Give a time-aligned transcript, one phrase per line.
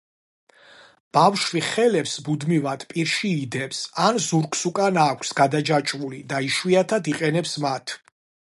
[1.17, 7.99] ბავშვი ხელებს მუდმივად პირში იდებს ან ზურგსუკან აქვს გადაჯაჭვული და იშვიათად იყენებს მათ.